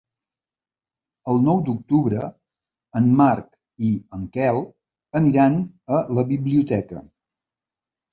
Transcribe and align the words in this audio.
El 1.33 1.41
nou 1.47 1.59
d'octubre 1.65 2.23
en 2.99 3.09
Marc 3.19 3.49
i 3.89 3.91
en 4.21 4.23
Quel 4.39 4.63
aniran 5.21 5.59
a 5.99 6.01
la 6.21 6.25
biblioteca. 6.33 7.03